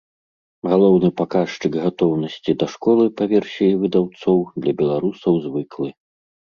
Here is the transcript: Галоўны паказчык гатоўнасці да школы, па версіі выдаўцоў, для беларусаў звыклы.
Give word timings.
Галоўны 0.71 1.11
паказчык 1.21 1.77
гатоўнасці 1.85 2.57
да 2.65 2.71
школы, 2.73 3.05
па 3.23 3.31
версіі 3.37 3.79
выдаўцоў, 3.85 4.37
для 4.61 4.71
беларусаў 4.85 5.33
звыклы. 5.49 5.89